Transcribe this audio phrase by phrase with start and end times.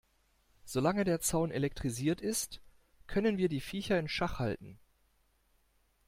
[0.65, 2.59] Solange der Zaun elektrisiert ist,
[3.05, 4.79] können wir die Viecher in Schach halten.